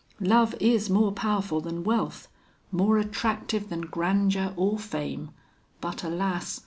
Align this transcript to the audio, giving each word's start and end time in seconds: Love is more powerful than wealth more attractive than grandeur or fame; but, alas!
Love 0.23 0.55
is 0.59 0.89
more 0.89 1.11
powerful 1.11 1.61
than 1.61 1.83
wealth 1.83 2.27
more 2.71 2.97
attractive 2.97 3.69
than 3.69 3.81
grandeur 3.81 4.51
or 4.57 4.79
fame; 4.79 5.29
but, 5.79 6.03
alas! 6.03 6.59